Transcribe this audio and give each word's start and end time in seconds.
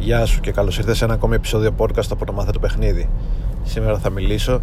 Γεια 0.00 0.26
σου 0.26 0.40
και 0.40 0.52
καλώς 0.52 0.78
ήρθες 0.78 0.96
σε 0.96 1.04
ένα 1.04 1.14
ακόμη 1.14 1.34
επεισόδιο 1.34 1.70
podcast 1.78 2.10
από 2.10 2.24
το 2.24 2.32
Μάθε 2.32 2.50
το 2.50 2.58
Παιχνίδι. 2.58 3.08
Σήμερα 3.62 3.98
θα 3.98 4.10
μιλήσω 4.10 4.60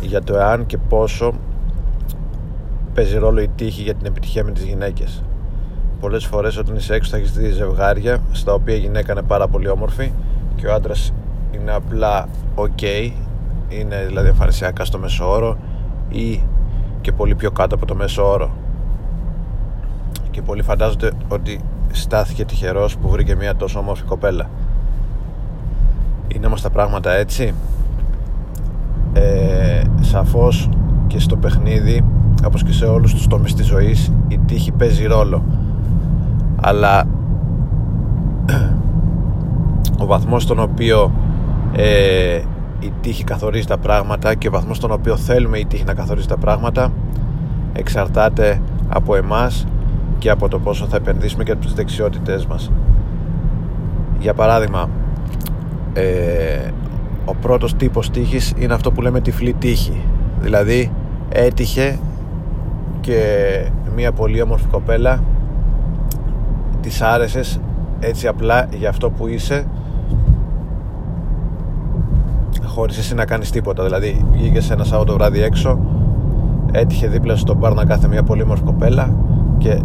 για 0.00 0.22
το 0.22 0.36
εάν 0.36 0.66
και 0.66 0.78
πόσο 0.78 1.32
παίζει 2.94 3.18
ρόλο 3.18 3.40
η 3.40 3.48
τύχη 3.48 3.82
για 3.82 3.94
την 3.94 4.06
επιτυχία 4.06 4.44
με 4.44 4.50
τις 4.50 4.64
γυναίκες. 4.64 5.22
Πολλές 6.00 6.24
φορές 6.24 6.56
όταν 6.56 6.76
είσαι 6.76 6.94
έξω 6.94 7.10
θα 7.10 7.16
έχεις 7.16 7.32
δει 7.32 7.50
ζευγάρια 7.50 8.20
στα 8.32 8.52
οποία 8.52 8.74
η 8.74 8.78
γυναίκα 8.78 9.12
είναι 9.12 9.22
πάρα 9.22 9.48
πολύ 9.48 9.68
όμορφη 9.68 10.12
και 10.56 10.66
ο 10.66 10.74
άντρας 10.74 11.12
είναι 11.50 11.72
απλά 11.72 12.28
ok, 12.54 13.10
είναι 13.68 14.04
δηλαδή 14.06 14.28
εμφανισιακά 14.28 14.84
στο 14.84 14.98
μέσο 14.98 15.30
όρο 15.30 15.56
ή 16.08 16.42
και 17.00 17.12
πολύ 17.12 17.34
πιο 17.34 17.50
κάτω 17.50 17.74
από 17.74 17.86
το 17.86 17.94
μέσο 17.94 18.30
όρο. 18.30 18.50
Και 20.30 20.42
πολλοί 20.42 20.62
φαντάζονται 20.62 21.10
ότι 21.28 21.60
στάθηκε 21.90 22.44
τυχερός 22.44 22.96
που 22.96 23.08
βρήκε 23.08 23.34
μια 23.34 23.56
τόσο 23.56 23.78
όμορφη 23.78 24.02
κοπέλα. 24.02 24.50
Είναι 26.34 26.46
όμως 26.46 26.62
τα 26.62 26.70
πράγματα 26.70 27.12
έτσι. 27.12 27.54
Ε, 29.12 29.82
σαφώς 30.00 30.68
και 31.06 31.18
στο 31.18 31.36
παιχνίδι 31.36 32.04
όπως 32.46 32.62
και 32.62 32.72
σε 32.72 32.84
όλους 32.84 33.14
τους 33.14 33.26
τομείς 33.26 33.54
της 33.54 33.66
ζωής 33.66 34.12
η 34.28 34.38
τύχη 34.46 34.72
παίζει 34.72 35.06
ρόλο. 35.06 35.44
Αλλά 36.60 37.04
ο 40.02 40.06
βαθμός 40.06 40.42
στον 40.42 40.58
οποίο 40.58 41.12
ε, 41.72 42.40
η 42.80 42.92
τύχη 43.00 43.24
καθορίζει 43.24 43.66
τα 43.66 43.78
πράγματα 43.78 44.34
και 44.34 44.48
ο 44.48 44.50
βαθμός 44.50 44.76
στον 44.76 44.90
οποίο 44.90 45.16
θέλουμε 45.16 45.58
η 45.58 45.66
τύχη 45.66 45.84
να 45.84 45.94
καθορίζει 45.94 46.26
τα 46.26 46.36
πράγματα 46.36 46.92
εξαρτάται 47.72 48.60
από 48.88 49.16
εμάς 49.16 49.66
και 50.18 50.30
από 50.30 50.48
το 50.48 50.58
πόσο 50.58 50.86
θα 50.86 50.96
επενδύσουμε 50.96 51.44
και 51.44 51.52
από 51.52 51.60
τις 51.64 51.72
δεξιότητές 51.72 52.46
μας. 52.46 52.70
Για 54.18 54.34
παράδειγμα 54.34 54.88
ε, 55.92 56.70
ο 57.24 57.34
πρώτος 57.34 57.74
τύπος 57.74 58.10
τύχης 58.10 58.52
είναι 58.58 58.74
αυτό 58.74 58.92
που 58.92 59.00
λέμε 59.00 59.20
τυφλή 59.20 59.52
τύχη. 59.52 60.00
Δηλαδή 60.40 60.92
έτυχε 61.28 61.98
και 63.00 63.20
μια 63.94 64.12
πολύ 64.12 64.42
όμορφη 64.42 64.66
κοπέλα 64.66 65.22
της 66.80 67.02
άρεσες 67.02 67.60
έτσι 68.00 68.26
απλά 68.26 68.68
για 68.72 68.88
αυτό 68.88 69.10
που 69.10 69.28
είσαι 69.28 69.66
χωρίς 72.64 72.98
εσύ 72.98 73.14
να 73.14 73.24
κάνεις 73.24 73.50
τίποτα. 73.50 73.84
Δηλαδή 73.84 74.24
βγήκες 74.32 74.64
σε 74.64 74.72
ένα 74.72 74.84
Σάββατο 74.84 75.12
βράδυ 75.12 75.42
έξω 75.42 75.78
έτυχε 76.72 77.08
δίπλα 77.08 77.36
στο 77.36 77.54
μπαρ 77.54 77.74
να 77.74 77.84
κάθε 77.84 78.08
μια 78.08 78.22
πολύ 78.22 78.42
όμορφη 78.42 78.62
κοπέλα 78.62 79.14
και 79.58 79.80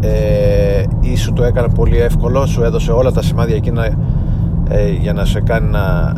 ε, 0.00 0.82
ή 1.00 1.16
σου 1.16 1.32
το 1.32 1.44
έκανε 1.44 1.68
πολύ 1.74 1.98
εύκολο 1.98 2.46
σου 2.46 2.62
έδωσε 2.62 2.92
όλα 2.92 3.12
τα 3.12 3.22
σημάδια 3.22 3.56
εκείνα 3.56 3.84
ε, 4.68 4.90
για 4.90 5.12
να 5.12 5.24
σε 5.24 5.40
κάνει 5.40 5.70
να 5.70 6.12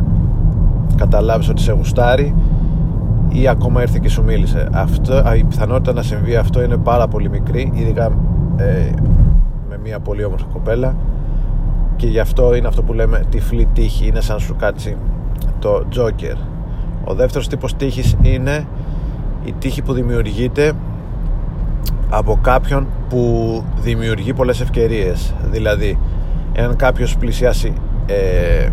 καταλάβεις 0.95 1.49
ότι 1.49 1.61
σε 1.61 1.71
γουστάρει 1.71 2.35
ή 3.29 3.47
ακόμα 3.47 3.81
ήρθε 3.81 3.99
και 4.01 4.09
σου 4.09 4.23
μίλησε. 4.23 4.69
Αυτό, 4.73 5.23
η 5.37 5.43
πιθανότητα 5.43 5.93
να 5.93 6.01
συμβεί 6.01 6.35
αυτό 6.35 6.63
είναι 6.63 6.77
πάρα 6.77 7.07
πολύ 7.07 7.29
μικρή 7.29 7.71
ειδικά 7.75 8.11
ε, 8.55 8.89
με 9.69 9.79
μια 9.83 9.99
πολύ 9.99 10.23
όμορφη 10.23 10.45
κοπέλα. 10.53 10.95
Και 11.95 12.07
γι' 12.07 12.19
αυτό 12.19 12.55
είναι 12.55 12.67
αυτό 12.67 12.83
που 12.83 12.93
λέμε 12.93 13.23
τυφλή 13.29 13.67
τύχη 13.73 14.07
είναι 14.07 14.21
σαν 14.21 14.39
σου 14.39 14.55
κάτσει 14.55 14.97
το 15.59 15.83
τζόκερ 15.89 16.35
ο 17.03 17.13
δεύτερος 17.13 17.47
τύπος 17.47 17.75
τύχης 17.75 18.15
είναι 18.21 18.67
η 19.43 19.53
τύχη 19.59 19.81
που 19.81 19.93
δημιουργείται 19.93 20.73
από 22.13 22.39
κάποιον 22.41 22.87
που 23.09 23.63
δημιουργεί 23.81 24.33
πολλές 24.33 24.61
ευκαιρίες. 24.61 25.33
Δηλαδή 25.43 25.99
εάν 26.53 26.75
κάποιος 26.75 27.17
πλησιάσει 27.17 27.73
ε, 28.05 28.69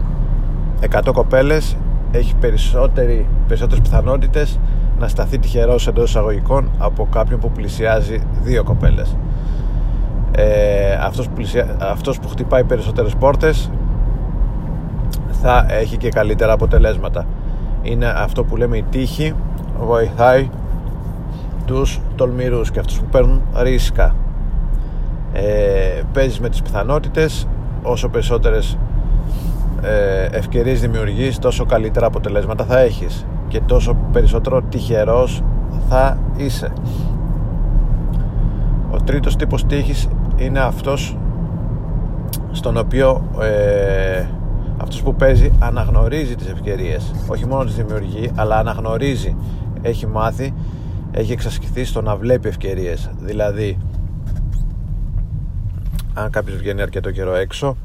100 0.91 1.11
κοπέλες 1.13 1.77
έχει 2.11 2.35
περισσότερη, 2.35 3.27
περισσότερες 3.47 3.81
πιθανότητες 3.81 4.61
να 4.99 5.09
σταθεί 5.09 5.39
τυχερός 5.39 5.87
εντός 5.87 6.09
εισαγωγικών 6.09 6.71
από 6.79 7.09
κάποιον 7.13 7.41
που 7.41 7.51
πλησιάζει 7.51 8.21
δύο 8.43 8.65
κοπέλες. 8.65 9.17
Ε, 10.33 10.93
αυτός, 11.03 11.27
που 11.27 11.33
πλησια... 11.35 11.77
αυτός 11.79 12.19
που 12.19 12.29
χτυπάει 12.29 12.65
περισσότερες 12.65 13.15
πόρτες 13.15 13.71
θα 15.31 15.67
έχει 15.69 15.97
και 15.97 16.09
καλύτερα 16.09 16.53
αποτελέσματα. 16.53 17.27
Είναι 17.83 18.07
αυτό 18.07 18.45
που 18.45 18.57
λέμε 18.57 18.77
η 18.77 18.85
τύχη 18.91 19.33
βοηθάει 19.81 20.49
τους 21.69 22.01
τολμηρούς 22.17 22.71
και 22.71 22.79
αυτούς 22.79 22.99
που 22.99 23.05
παίρνουν 23.11 23.43
ρίσκα. 23.63 24.15
Ε, 25.33 26.03
παίζεις 26.13 26.41
με 26.41 26.49
τις 26.49 26.63
πιθανότητες 26.63 27.47
όσο 27.83 28.09
περισσότερες 28.09 28.79
ε, 29.83 30.25
ευκαιρίες 30.37 30.81
δημιουργείς 30.81 31.39
τόσο 31.39 31.65
καλύτερα 31.65 32.07
αποτελέσματα 32.07 32.65
θα 32.65 32.79
έχεις 32.79 33.27
και 33.49 33.61
τόσο 33.61 33.97
περισσότερο 34.13 34.63
τυχερός 34.63 35.43
θα 35.89 36.19
είσαι. 36.37 36.73
Ο 38.91 38.97
τρίτος 38.97 39.37
τύπος 39.37 39.67
τύχης 39.67 40.09
είναι 40.37 40.61
αυτός 40.61 41.17
στον 42.51 42.77
οποίο 42.77 43.23
ε, 43.41 44.25
αυτός 44.77 45.03
που 45.03 45.15
παίζει 45.15 45.53
αναγνωρίζει 45.59 46.35
τις 46.35 46.49
ευκαιρίες. 46.49 47.15
Όχι 47.27 47.47
μόνο 47.47 47.65
τις 47.65 47.75
δημιουργεί 47.75 48.31
αλλά 48.35 48.57
αναγνωρίζει 48.57 49.37
έχει 49.83 50.07
μάθει 50.07 50.55
έχει 51.11 51.33
εξασκηθεί 51.33 51.85
στο 51.85 52.03
να 52.03 52.17
βλέπει 52.17 52.49
ευκαιρίες. 52.49 53.11
Δηλαδή 53.19 53.79
αν 56.15 56.31
κάποιος 56.31 56.57
βγαίνει 56.57 56.83
αρκετό 56.83 57.11
καιρό 57.11 57.35
έξω 57.35 57.77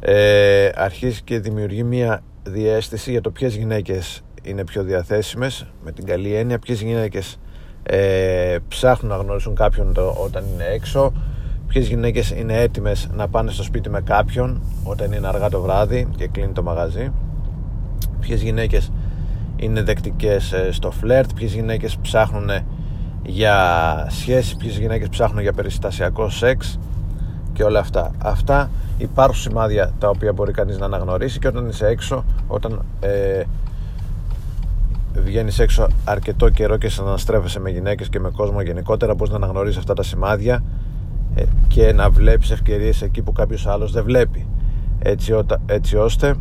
ε, 0.00 0.68
αρχίζει 0.74 1.22
και 1.22 1.38
δημιουργεί 1.38 1.82
μια 1.82 2.22
διέστηση 2.42 3.10
για 3.10 3.20
το 3.20 3.30
ποιες 3.30 3.56
γυναίκες 3.56 4.22
είναι 4.42 4.64
πιο 4.64 4.82
διαθέσιμες 4.82 5.66
με 5.84 5.92
την 5.92 6.04
καλή 6.04 6.34
έννοια 6.34 6.58
ποιες 6.58 6.82
γυναίκες 6.82 7.38
ε, 7.82 8.56
ψάχνουν 8.68 9.10
να 9.10 9.22
γνωρίσουν 9.22 9.54
κάποιον 9.54 9.92
το, 9.92 10.16
όταν 10.24 10.44
είναι 10.52 10.64
έξω 10.64 11.12
ποιες 11.66 11.88
γυναίκες 11.88 12.30
είναι 12.30 12.60
έτοιμες 12.60 13.08
να 13.14 13.28
πάνε 13.28 13.50
στο 13.50 13.62
σπίτι 13.62 13.90
με 13.90 14.00
κάποιον 14.00 14.62
όταν 14.84 15.12
είναι 15.12 15.26
αργά 15.26 15.48
το 15.48 15.60
βράδυ 15.60 16.08
και 16.16 16.28
κλείνει 16.28 16.52
το 16.52 16.62
μαγαζί 16.62 17.12
ποιες 18.20 18.42
γυναίκες 18.42 18.92
είναι 19.62 19.82
δεκτικές 19.82 20.52
ε, 20.52 20.72
στο 20.72 20.90
φλερτ 20.90 21.30
ποιες 21.34 21.54
γυναίκες 21.54 21.96
ψάχνουν 21.96 22.50
για 23.22 23.56
σχέση 24.10 24.56
ποιες 24.56 24.78
γυναίκες 24.78 25.08
ψάχνουν 25.08 25.42
για 25.42 25.52
περιστασιακό 25.52 26.30
σεξ 26.30 26.78
και 27.52 27.64
όλα 27.64 27.78
αυτά. 27.78 28.10
Αυτά 28.22 28.70
υπάρχουν 28.98 29.38
σημάδια 29.38 29.92
τα 29.98 30.08
οποία 30.08 30.32
μπορεί 30.32 30.52
κανείς 30.52 30.78
να 30.78 30.84
αναγνωρίσει 30.84 31.38
και 31.38 31.46
όταν 31.46 31.68
είσαι 31.68 31.86
έξω 31.86 32.24
όταν 32.46 32.82
ε, 33.00 33.42
βγαίνεις 35.14 35.58
έξω 35.58 35.86
αρκετό 36.04 36.48
καιρό 36.48 36.76
και 36.76 36.90
αναστρέφεσαι 37.00 37.60
με 37.60 37.70
γυναίκες 37.70 38.08
και 38.08 38.20
με 38.20 38.30
κόσμο 38.30 38.62
γενικότερα 38.62 39.14
μπορείς 39.14 39.32
να 39.32 39.38
αναγνωρίσεις 39.38 39.78
αυτά 39.78 39.94
τα 39.94 40.02
σημάδια 40.02 40.62
ε, 41.34 41.42
και 41.68 41.92
να 41.92 42.10
βλέπεις 42.10 42.50
ευκαιρίες 42.50 43.02
εκεί 43.02 43.22
που 43.22 43.32
κάποιος 43.32 43.66
άλλος 43.66 43.92
δεν 43.92 44.04
βλέπει. 44.04 44.46
Έτσι, 44.98 45.34
έτσι 45.66 45.96
ώστε 45.96 46.34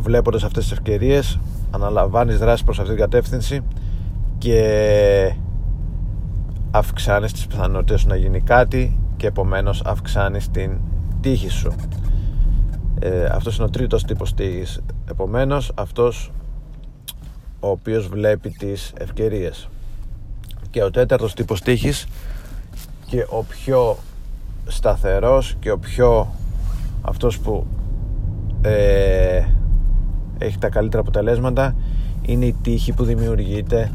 βλέποντας 0.00 0.44
αυτές 0.44 0.62
τις 0.62 0.72
ευκαιρίες 0.72 1.38
αναλαμβάνεις 1.70 2.38
δράση 2.38 2.64
προς 2.64 2.78
αυτήν 2.78 2.94
την 2.94 3.04
κατεύθυνση 3.04 3.60
και 4.38 5.34
αυξάνεις 6.70 7.32
τις 7.32 7.46
πιθανότητες 7.46 8.04
να 8.04 8.16
γίνει 8.16 8.40
κάτι 8.40 8.98
και 9.16 9.26
επομένως 9.26 9.82
αυξάνεις 9.84 10.50
την 10.50 10.78
τύχη 11.20 11.48
σου. 11.48 11.74
Ε, 13.00 13.24
αυτός 13.24 13.56
είναι 13.56 13.64
ο 13.64 13.70
τρίτος 13.70 14.04
τύπος 14.04 14.34
τύχης. 14.34 14.80
Επομένως 15.10 15.72
αυτός 15.74 16.32
ο 17.60 17.68
οποίος 17.68 18.08
βλέπει 18.08 18.50
τις 18.50 18.92
ευκαιρίες. 18.98 19.68
Και 20.70 20.82
ο 20.82 20.90
τέταρτος 20.90 21.34
τύπος 21.34 21.60
τύχης 21.60 22.06
και 23.06 23.26
ο 23.28 23.42
πιο 23.42 23.96
σταθερός 24.66 25.56
και 25.60 25.70
ο 25.70 25.78
πιο 25.78 26.34
αυτός 27.02 27.38
που 27.38 27.66
ε, 28.62 29.44
έχει 30.40 30.58
τα 30.58 30.68
καλύτερα 30.68 31.02
αποτελέσματα. 31.02 31.74
Είναι 32.22 32.44
η 32.44 32.56
τύχη 32.62 32.92
που 32.92 33.04
δημιουργείται 33.04 33.90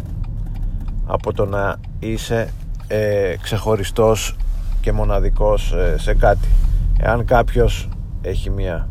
από 1.05 1.33
το 1.33 1.45
να 1.45 1.75
είσαι 1.99 2.49
ε, 2.87 3.35
ξεχωριστός 3.41 4.35
και 4.81 4.91
μοναδικός 4.91 5.73
ε, 5.73 5.95
σε 5.97 6.13
κάτι. 6.13 6.47
Εάν 6.99 7.25
κάποιος 7.25 7.89
έχει 8.21 8.49
μια 8.49 8.89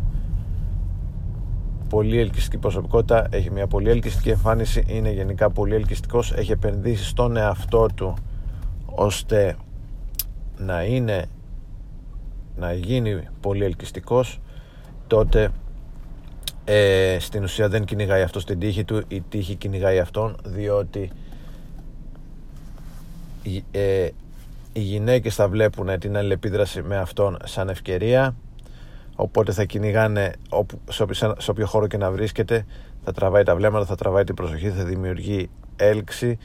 πολύ 1.89 2.19
ελκυστική 2.19 2.59
προσωπικότητα 2.59 3.27
έχει 3.31 3.51
μια 3.51 3.67
πολύ 3.67 3.91
ελκυστική 3.91 4.31
εμφάνιση 4.31 4.85
είναι 4.87 5.11
γενικά 5.11 5.51
πολύ 5.51 5.75
ελκυστικός 5.75 6.33
έχει 6.33 6.53
επενδύσει 6.53 7.05
στον 7.05 7.37
εαυτό 7.37 7.87
του 7.95 8.15
ώστε 8.87 9.57
να 10.59 10.83
είναι 10.83 11.27
να 12.57 12.73
γίνει 12.73 13.21
πολύ 13.41 13.65
ελκυστικός 13.65 14.41
τότε 15.07 15.51
ε, 16.65 17.17
στην 17.21 17.43
ουσία 17.43 17.69
δεν 17.69 17.85
κυνηγάει 17.85 18.23
αυτό 18.23 18.41
στην 18.41 18.59
τύχη 18.59 18.85
του 18.85 19.03
η 19.09 19.21
τύχη 19.21 19.55
κυνηγάει 19.55 19.99
αυτόν 19.99 20.37
διότι 20.45 21.11
ε, 23.71 24.09
οι 24.73 24.81
γυναίκες 24.81 25.35
θα 25.35 25.49
βλέπουν 25.49 25.99
την 25.99 26.17
αλληλεπίδραση 26.17 26.83
με 26.83 26.97
αυτόν 26.97 27.37
σαν 27.45 27.69
ευκαιρία. 27.69 28.35
Οπότε 29.17 29.53
θα 29.53 29.65
κυνηγάνε 29.65 30.33
όπου, 30.49 30.81
σε 31.39 31.51
όποιο 31.51 31.67
χώρο 31.67 31.87
και 31.87 31.97
να 31.97 32.11
βρίσκεται. 32.11 32.67
Θα 33.05 33.13
τραβάει 33.13 33.43
τα 33.43 33.57
βλέμματα, 33.57 33.85
θα 33.85 33.95
τραβάει 33.95 34.25
την 34.25 34.35
προσοχή, 34.35 34.71
θα 34.71 34.85
δημιουργεί 34.85 35.51
έλξη 35.77 36.39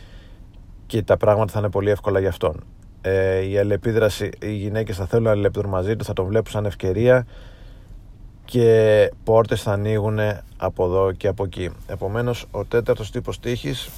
και 0.85 1.01
τα 1.01 1.17
πράγματα 1.17 1.51
θα 1.51 1.59
είναι 1.59 1.69
πολύ 1.69 1.89
εύκολα 1.89 2.19
για 2.19 2.29
αυτόν. 2.29 2.63
Ε, 3.01 3.49
η 3.49 3.57
αλληλεπίδραση, 3.57 4.29
οι 4.41 4.51
γυναίκες 4.51 4.97
θα 4.97 5.05
θέλουν 5.05 5.25
να 5.25 5.31
αλληλεπιδρούν 5.31 5.71
μαζί 5.71 5.95
του, 5.95 6.03
θα 6.03 6.13
τον 6.13 6.25
βλέπουν 6.25 6.51
σαν 6.51 6.65
ευκαιρία 6.65 7.27
και 8.49 9.11
πόρτες 9.23 9.61
θα 9.61 9.71
ανοίγουν 9.71 10.19
από 10.57 10.85
εδώ 10.85 11.11
και 11.11 11.27
από 11.27 11.43
εκεί. 11.43 11.69
Επομένως, 11.87 12.45
ο 12.51 12.65
τέταρτος 12.65 13.11
τύπος 13.11 13.39
τύχης 13.39 13.89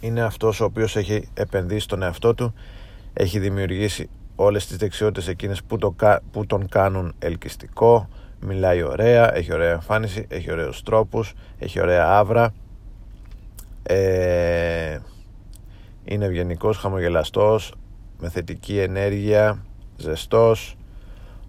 είναι 0.00 0.22
αυτός 0.22 0.60
ο 0.60 0.64
οποίος 0.64 0.96
έχει 0.96 1.28
επενδύσει 1.34 1.80
στον 1.80 2.02
εαυτό 2.02 2.34
του, 2.34 2.54
έχει 3.12 3.38
δημιουργήσει 3.38 4.08
όλες 4.36 4.66
τις 4.66 4.76
δεξιότητες 4.76 5.28
εκείνες 5.28 5.62
που, 5.62 5.78
το, 5.78 5.94
που 6.30 6.46
τον 6.46 6.68
κάνουν 6.68 7.14
ελκυστικό, 7.18 8.08
μιλάει 8.40 8.82
ωραία, 8.82 9.36
έχει 9.36 9.52
ωραία 9.52 9.70
εμφάνιση, 9.70 10.26
έχει 10.28 10.52
ωραίους 10.52 10.82
τρόπους, 10.82 11.34
έχει 11.58 11.80
ωραία 11.80 12.18
άβρα, 12.18 12.54
ε, 13.82 14.98
είναι 16.04 16.24
ευγενικός, 16.24 16.76
χαμογελαστός, 16.76 17.74
με 18.18 18.28
θετική 18.28 18.78
ενέργεια, 18.78 19.64
ζεστός, 19.96 20.76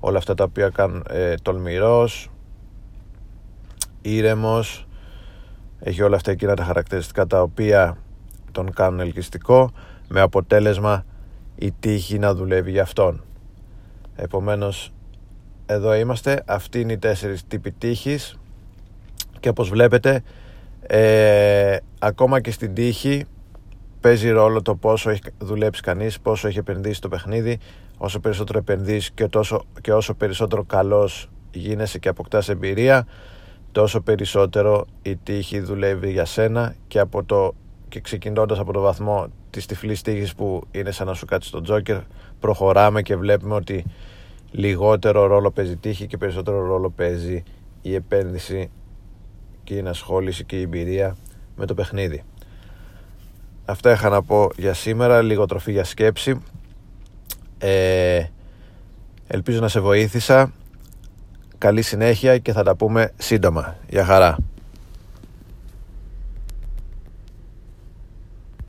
όλα 0.03 0.17
αυτά 0.17 0.33
τα 0.33 0.43
οποία 0.43 0.69
κάνουν 0.69 1.03
ε, 1.09 1.35
τολμηρός, 1.41 2.29
ήρεμος, 4.01 4.87
έχει 5.79 6.01
όλα 6.01 6.15
αυτά 6.15 6.31
εκείνα 6.31 6.55
τα 6.55 6.63
χαρακτηριστικά 6.63 7.27
τα 7.27 7.41
οποία 7.41 7.97
τον 8.51 8.73
κάνουν 8.73 8.99
ελκυστικό, 8.99 9.71
με 10.07 10.21
αποτέλεσμα 10.21 11.05
η 11.55 11.71
τύχη 11.79 12.19
να 12.19 12.33
δουλεύει 12.33 12.71
για 12.71 12.81
αυτόν. 12.81 13.23
Επομένως, 14.15 14.93
εδώ 15.65 15.93
είμαστε, 15.93 16.43
αυτοί 16.45 16.79
είναι 16.79 16.93
οι 16.93 16.97
τέσσερις 16.97 17.47
τύποι 17.47 17.71
τύχης 17.71 18.39
και 19.39 19.49
όπως 19.49 19.69
βλέπετε, 19.69 20.23
ε, 20.81 21.77
ακόμα 21.99 22.41
και 22.41 22.51
στην 22.51 22.73
τύχη 22.73 23.25
παίζει 24.01 24.29
ρόλο 24.29 24.61
το 24.61 24.75
πόσο 24.75 25.09
έχει 25.09 25.21
δουλέψει 25.39 25.81
κανείς, 25.81 26.19
πόσο 26.19 26.47
έχει 26.47 26.57
επενδύσει 26.57 27.01
το 27.01 27.07
παιχνίδι, 27.07 27.59
όσο 27.97 28.19
περισσότερο 28.19 28.59
επενδύσεις 28.59 29.11
και, 29.11 29.27
τόσο, 29.27 29.63
και 29.81 29.93
όσο 29.93 30.13
περισσότερο 30.13 30.63
καλός 30.63 31.29
γίνεσαι 31.51 31.99
και 31.99 32.09
αποκτάς 32.09 32.49
εμπειρία, 32.49 33.07
τόσο 33.71 34.01
περισσότερο 34.01 34.85
η 35.01 35.15
τύχη 35.15 35.59
δουλεύει 35.59 36.11
για 36.11 36.25
σένα 36.25 36.75
και, 36.87 36.99
από 36.99 37.23
το, 37.23 37.53
και 37.89 37.99
ξεκινώντας 37.99 38.59
από 38.59 38.73
το 38.73 38.81
βαθμό 38.81 39.27
της 39.49 39.65
τυφλής 39.65 40.01
τύχης 40.01 40.35
που 40.35 40.63
είναι 40.71 40.91
σαν 40.91 41.07
να 41.07 41.13
σου 41.13 41.25
κάτσει 41.25 41.51
το 41.51 41.61
τζόκερ, 41.61 41.97
προχωράμε 42.39 43.01
και 43.01 43.15
βλέπουμε 43.15 43.55
ότι 43.55 43.85
λιγότερο 44.51 45.25
ρόλο 45.25 45.51
παίζει 45.51 45.77
τύχη 45.77 46.07
και 46.07 46.17
περισσότερο 46.17 46.65
ρόλο 46.65 46.89
παίζει 46.89 47.43
η 47.81 47.93
επένδυση 47.93 48.71
και 49.63 49.73
η 49.73 49.77
ενασχόληση 49.77 50.45
και 50.45 50.57
η 50.57 50.61
εμπειρία 50.61 51.15
με 51.55 51.65
το 51.65 51.73
παιχνίδι. 51.73 52.23
Αυτά 53.71 53.91
είχα 53.91 54.09
να 54.09 54.21
πω 54.23 54.49
για 54.57 54.73
σήμερα, 54.73 55.21
λίγο 55.21 55.45
τροφή 55.45 55.71
για 55.71 55.83
σκέψη. 55.83 56.41
Ε, 57.57 58.23
ελπίζω 59.27 59.59
να 59.59 59.67
σε 59.67 59.79
βοήθησα. 59.79 60.51
Καλή 61.57 61.81
συνέχεια 61.81 62.37
και 62.37 62.51
θα 62.51 62.63
τα 62.63 62.75
πούμε 62.75 63.11
σύντομα. 63.17 63.75
Γεια 63.89 64.05
χαρά. 64.05 64.37